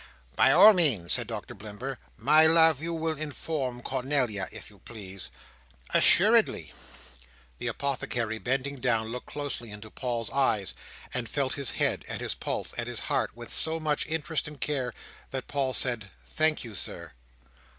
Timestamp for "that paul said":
15.29-16.09